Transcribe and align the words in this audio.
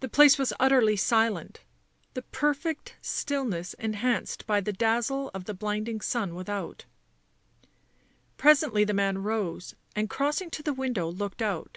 The 0.00 0.08
place 0.08 0.38
was 0.38 0.54
utterly 0.58 0.96
silent, 0.96 1.60
the 2.14 2.22
perfect 2.22 2.96
stillness 3.02 3.74
enhanced 3.74 4.46
by 4.46 4.62
the 4.62 4.72
dazzle 4.72 5.30
of 5.34 5.44
the 5.44 5.52
blinding 5.52 6.00
sun 6.00 6.34
without; 6.34 6.86
presently 8.38 8.84
the 8.84 8.94
man 8.94 9.18
rose 9.22 9.74
and, 9.94 10.08
crossing 10.08 10.48
to 10.52 10.62
the 10.62 10.72
window, 10.72 11.08
looked 11.10 11.42
out. 11.42 11.76